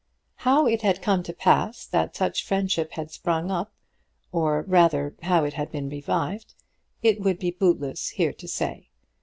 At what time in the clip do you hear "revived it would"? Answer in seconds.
5.89-7.37